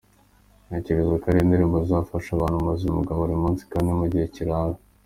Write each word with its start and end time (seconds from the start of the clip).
Ntekereza 0.67 1.13
ari 1.29 1.39
indirimbo 1.45 1.75
zizafasha 1.83 2.29
abantu 2.33 2.57
mu 2.61 2.69
buzima 2.73 2.95
bwa 3.03 3.15
buri 3.19 3.35
munsi 3.43 3.63
kandi 3.71 3.89
mu 3.99 4.05
gihe 4.11 4.25
kirambye. 4.35 4.81